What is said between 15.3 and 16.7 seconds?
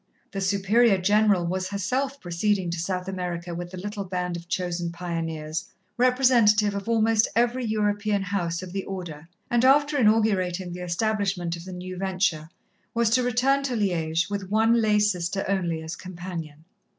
only as companion.